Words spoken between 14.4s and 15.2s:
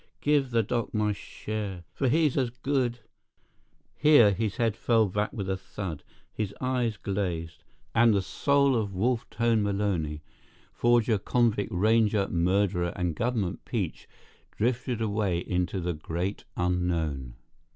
drifted